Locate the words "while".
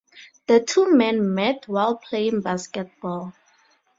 1.67-1.95